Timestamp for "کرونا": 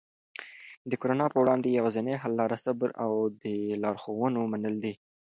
1.01-1.25